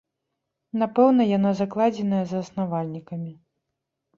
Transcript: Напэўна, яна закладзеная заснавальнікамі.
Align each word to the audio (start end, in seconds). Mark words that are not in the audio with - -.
Напэўна, 0.83 1.27
яна 1.37 1.51
закладзеная 1.61 2.23
заснавальнікамі. 2.33 3.31